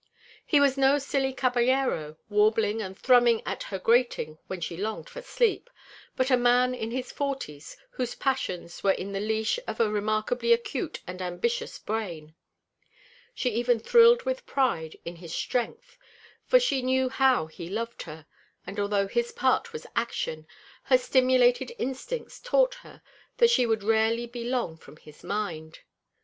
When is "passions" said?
8.15-8.83